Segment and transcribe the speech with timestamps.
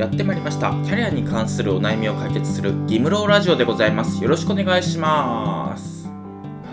[0.00, 0.70] やってまいりました。
[0.82, 4.22] キャリアに関するお悩みを解決するギムローラジオでございます。
[4.22, 6.08] よろしくお願いします。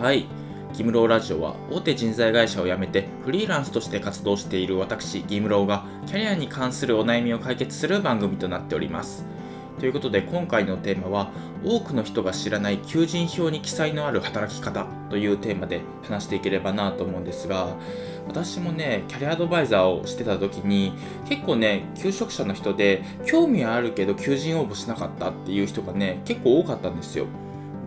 [0.01, 0.27] はい。
[0.73, 9.25] ギムローラジオは大手人材会社を辞めてフリーランスとして活動している私ギムローがキャリアに関するお悩みを解決する番組となっております。
[9.79, 11.31] ということで今回のテーマは
[11.63, 17.75] 多くの人が知らない求人票に記載のある働き方というテーマで話していければなと思うんですが
[18.27, 20.93] 私もねキャリアアドバイザーをしてた時に
[21.29, 27.27] 結構ね求職者の人で興味はあるけど求人応募しなかったっていう人がね結構多かったんですよ。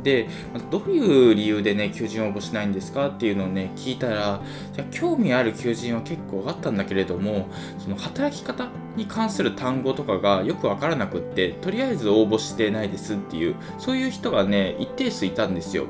[0.03, 0.29] で
[0.71, 4.41] どういう理由でね求人応募しないんですかっていうのをね聞いたら
[4.73, 7.49] じゃ興味ある求人は結構あったんだけれども
[7.79, 15.87] その働き方に関する単語とかがよくわからなくってとりあえず応募してないですっていうそういう人がね一定数いたんですよ。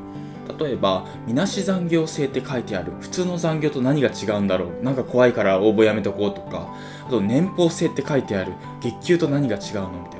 [0.59, 2.93] 例えば、みなし残業制って書いてある。
[3.01, 4.85] 普通の残業と何が違うんだろう。
[4.85, 6.75] なんか怖いから応募やめとこうとか。
[7.07, 8.52] あと、年俸制って書いてある。
[8.80, 10.20] 月給と何が違うのみたい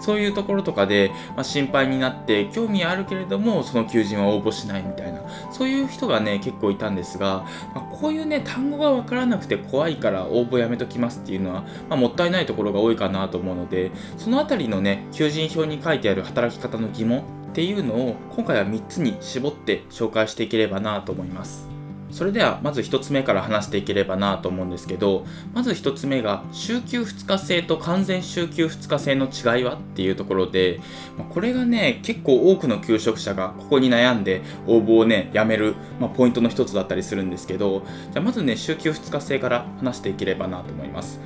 [0.00, 5.20] そういうところとかで、まあ、心配になって興味あるけれどもその求人は応募しないみたいな
[5.52, 17.20] そういう人がね結構いたんですが、まあ、こういうね単語が分からなくて怖いから応募やめときますっていうのは、まあ、もったいないところが多いかなと思うのでその辺りのね求人票に書いてある働き方の疑問
[17.50, 21.69] っていうのを今回は3つに絞って紹介していければなと思います。
[22.10, 30.80] それではまず1つ目から話していければなと思うんですけどまず1つ目が週休2日制と完全週休2日制の違いはっていうところで
[31.30, 41.20] これがね結構多くの求職者がここに悩んで応募をねやめる、まあ、ポイントの一つだったりするんですけどじゃあまずね週休2日制から話していければなと思います。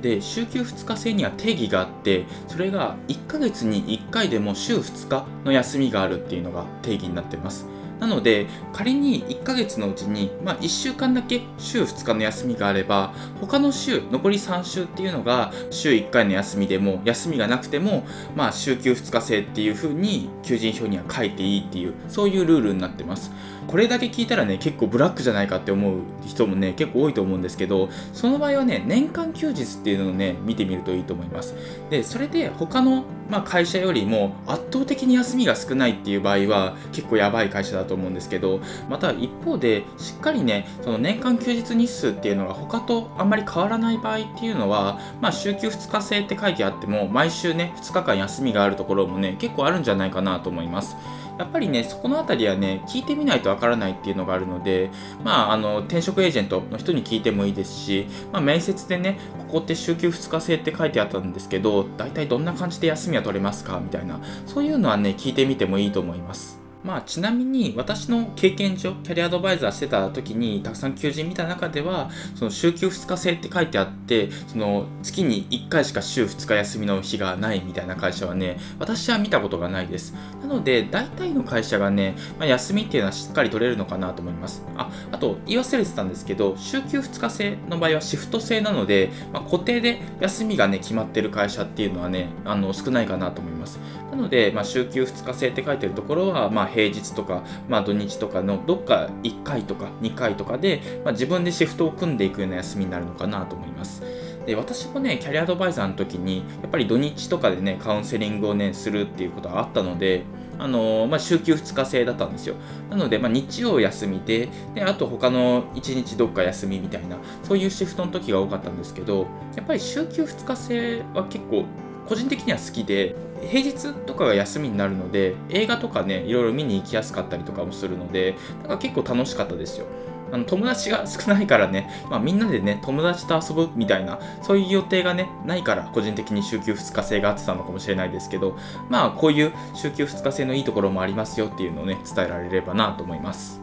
[0.00, 7.66] で週休2日制には定義があってそれが1ヶ月に1回でも週2日の休みがあるっていうのが定義になってます。
[8.00, 23.30] なので仮に1ヶ月のうちに、まあ、1週間だけ週2日の休みがあれば他の週残り3週っていうのが週1回の休みでも休みがなくても、まあ、週休2日制っていうふうに求人票には書いていいっていうそういうルールになってます。
[23.70, 31.54] これだけ聞いたらね結構ブラックじゃないかって思う人もね結構多いと思うんですけどその場合はね年間休日っていうのをね見てみるといいと思います。
[31.88, 38.58] でそれで他の、まあ、会社よりも圧倒的に休みが少ないっていう場合は結構やばい会社だと思うんですけど
[38.88, 50.96] また一方でしっかりねその年間休日日数っていうのが他とあんまり変わらない場合っていうのはまあ週休2日制って書いてあっても毎週ね2日間休みがあるところもね結構あるんじゃないかなと思います。
[51.40, 54.90] やっぱりね、そこのあたりはね、聞いてみないとわからないっていうのがあるので、
[55.24, 63.80] まあ、あの、転職エージェントの人に聞いてもいいですし、まあ、面接でね、ここって週休2日制って書いてあったんですけど、大体どんな感じで休みは取れますか？
[63.80, 66.60] みたいな、そういうのはね、聞いてみてもいいと思います。
[66.82, 80.14] まあ、ちなみに私の経験上キャリアアドバイザーしてた時にたくさん求人見た中ではその週休2日制って書いてあってその月に1回しか週2日休みの日がないみたいな会社はね私は見たことがないです
[80.50, 93.78] ので大体の会社がね、まあ、休みっていうのはしっかり取れるのかなと思いますああと言い忘れてたんですけど週休2日制の場合はシフト制なので、まあ、固定で休みがね決まってる会社っていうのはねあの少ないかなと思います
[94.10, 104.02] なので、まあ、週休2日制って書いてるところは、まあ、平日とか、まあ、土日とかのどっか1回とか2回とかで、まあ、自分でシフトを組んでいくような休みになるのかなと思います。
[104.50, 110.24] で私もねキャリアアドバイザーの時にやっぱり土日とかでねカウンセリングをねするっていうことがあったので
[110.58, 112.54] あのまあ、週休2日制だったんですよ。
[112.90, 121.64] なので、まあ、日曜休みでで、あと他の1日どっか休みみたいな、そういうシフトの時が多かったんですけど、やっぱり週休2日制は結構
[122.06, 123.16] 個人的には好きで、
[123.48, 129.86] 平日とかが休みになるので映画とかねいろいろ見に行きやすかったりとかもするのでだか結構楽しかったですよ
[130.32, 138.56] あの友達が少ないからね、まあ、みんなでね友達と遊ぶみたいなそういう予定がねないから個人的に週休2日制があってたのかもしれないですけど
[138.88, 143.60] まあこういう週休2日制のいいところもありますよっていうのをね伝えられればなと思います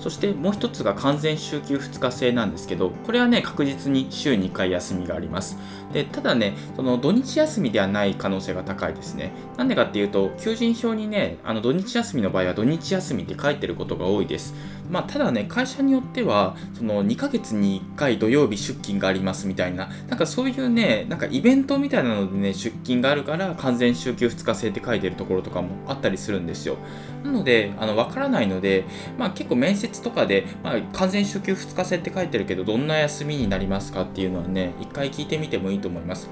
[0.00, 5.58] そしてもう一つが完全週休2日制なんですけど、これはね、確実に週2回休みがあります。
[5.92, 9.32] で、ただね、その土日休みではない可能性が高いですね。
[9.56, 14.54] なんでかっていうと、求人票にね、あの土日休みの場合は土日休みって書いてることが多いです。
[14.90, 26.76] まあ、ただね、会社によっては、その2ヶ月に1回土曜日出勤がありますみたいな、なんかそういうね、なんかイベントみたいなのでね、出勤があるから完全週休2日制って書いてるところとかもあったりするんですよ。
[27.24, 28.84] なので、あの、わからないので、
[29.16, 36.28] まあ結構面接とかで、まあ完全週休2日制って書いてるけど、どんな休みになりますかっていうのはね、一回聞いてみてもいと思います。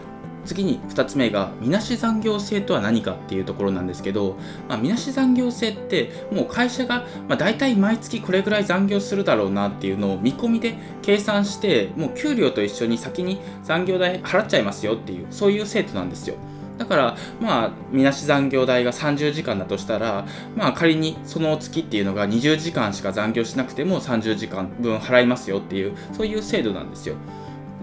[0.48, 4.36] 次に2つ目が、みなし残業制とは何かっていうところなんですけど、
[4.68, 16.36] まあ、みなし残業制って、もう会社が、まあ、大体毎月これぐらい残業するだろうなっていうのを見込みで計算して、もう給料と一緒に先に残業代払っちゃいますよっていう、そういう制度なんですよ。
[16.78, 20.24] だから、まあ、みなし残業代が30時間だとしたら、
[20.56, 27.16] まあ、仮にその月っていうのが20時間しか残業しなくても30時間分払いますよっていう、そういう制度なんですよ。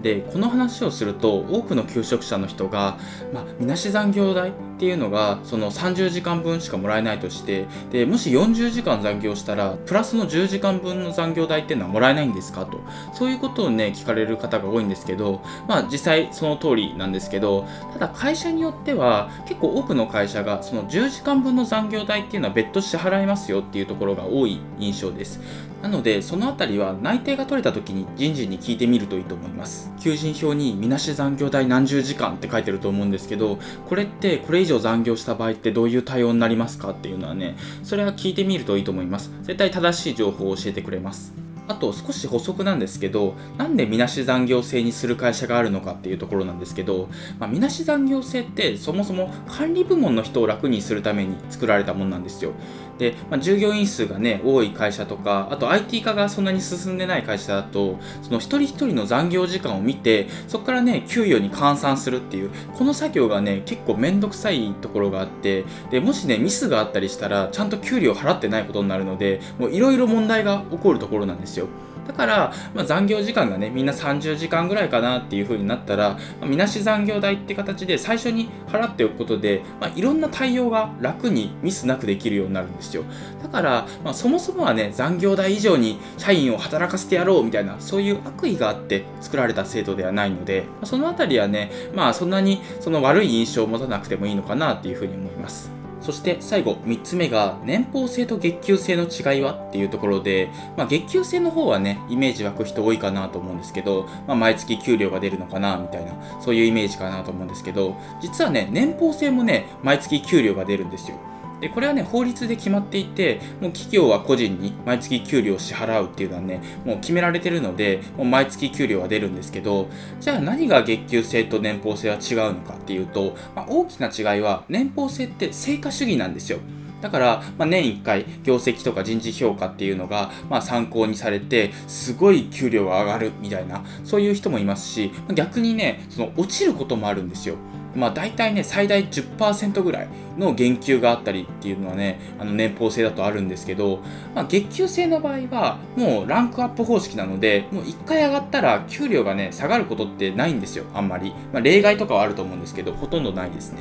[0.06, 2.96] でこの話をすると多くの求職者の人が、
[3.32, 12.66] まあ、みなし残業代っていうのがその30時間分しかもらえないとしてでもし40時間残業したらプラスの10時間分の残業代っていうのはもらえないんですか？
[12.66, 12.78] と。
[13.14, 25.40] そういうことをね聞かれる方が多いんですけどまあ実際その通りなんですけどただ会社によっては結構多くの会社がその10時間分の残業代っていうのは別途支払いますよっていうところが多い印象です。
[25.86, 29.92] なのでそのあたりは内定が取れた時に人事に聞いてみるといいと思います。
[30.00, 39.30] 求人票にみなし残業代何十時間って書いてると思うんですけどこれってこれ以上残業した場合ってどういう対応になりますかっていうのはねそれは聞いてみるといいと思います。
[39.42, 41.46] 絶対正しい情報を教えてくれます。
[41.68, 47.08] あと少し補足なんですけど、なんでみなし残業制にする会社があるのかっていうところなんですけど、
[47.40, 52.52] まあ、みなし残業制ってそもそも管理部門の人を楽にするために作られたものなんですよ。
[52.98, 71.68] で、まあ、従業員数がね、多い会社とか、あと IT 化がそんなに進んでない会社だと、その一人一人の残業時間を見て、そこからね、給与に換算するっていう、この作業がね、結構めんどくさいところがあって、で、もしね、ミスがあったりしたら、ちゃんと給料払ってないことになるので、もういろいろ問題が起こるところなんですよ。
[72.06, 83.04] だから、まあ、残業時間がね、みんな30時間ぐらいかなっていう風になったら、まあ、みなし残業代って形で最初に払っておくことで、まあ、いろんな対応が楽にミスなくできるようになるんですですよ。
[83.42, 95.76] だから、まあ、そもそもはね、残業代以上に社員を働かせてやろうみたいな、そういう悪意があって作られた制度ではないので、まあ、そのあたりはね、まあそんなにその悪い印象を持たなくてもいいのかなっていう風に思います。
[96.06, 111.18] そして最後3つ目が年俸制と月給制の違いはっていうところで、まあ、月給制の方はねイメージ湧く人多いかなと思うんですけど、まあ、毎月給料が出るのかなみたいなそういうイメージかなと思うんですけど実はね年俸制もね毎月給料が出るんですよ
[111.60, 119.88] でこれはね法律で決まっていてもう企業は個人に毎月給料を支払うっていうのはねもう決められてるのでもう毎月給料は出るんですけど
[120.20, 126.58] じゃあ何が月給制と年俸制は違うのかっていうと、まあ、大きな違いは年俸制って成果主義なんですよ。
[127.00, 137.56] だから、まあ、年1回業績とか人事評価っていうのが、まあ、参考にされてすごい給料が上がるみたいなそういう人もいますし逆にねその落ちることもあるんですよ
[137.96, 144.00] まあ、大体ね、最大10%ぐらいの減給があったりっていうのはね、あの年俸制だとあるんですけど、
[144.34, 151.30] まあ、月給制の場合は、もうランクアップ方式なので、もう1回上がったら給料がね、下がることってないんですよ、あんまり。
[151.52, 153.78] まあ、例外とかはあると思うんですけど、ほとんどないですね。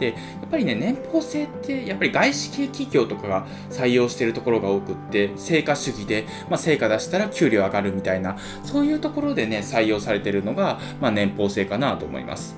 [0.00, 0.16] で、やっ
[0.50, 12.56] ぱりね、年俸制って、やっぱり外資系企業とかが採用してるところが多くって、成果主義で、まあ、成果出したら給料上がるみたいな、そういうところでね、採用されてるのが、まあ、年俸制かなと思います。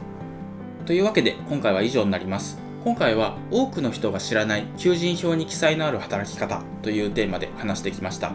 [0.87, 2.72] というわけで今回は以上になります。
[2.85, 8.33] 今回は多くの人が知らない求人票に記載のある働き方というテーマで話してきました。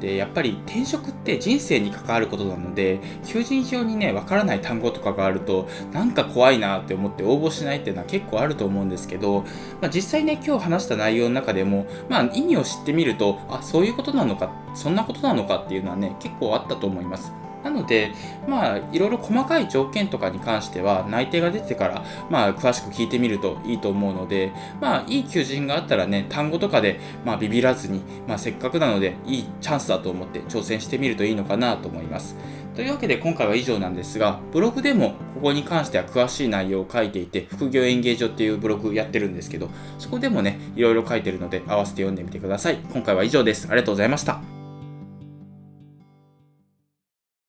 [0.00, 9.42] で、やっぱり転職って人生に関わることなので、求人票にね、わからない単語とかがあると、なんか怖いなって思って応募しないっていうのは結構あると思うんですけど、
[9.82, 17.32] まあ、実際ね、今日話した内容の中でも、まあ意味を知ってみると、あ、そういうことなのか、そんなことなのかっていうのはね、結構あったと思います。
[17.64, 18.12] なので、
[18.48, 32.36] まあ、いろいろ細かい条件とかに関しては、内定が出てから、まあ、詳しく聞いてみるといいと思うので、まあ、いい求人があったらね、単語とかで、まあ、ビビらずに、まあ、せっかくなので、いいチャンスだと思って挑戦してみるといいのかなと思います。
[32.74, 42.78] というわけで今回は以上なんですが、ブログでもここに関しては詳しい内容を書いていて、副業演芸所っていうブログやってるんですけど、そこでもね、いろいろ書いてるので合わせて読んでみてください。
[42.92, 43.66] 今回は以上です。
[43.68, 44.59] ありがとうございました。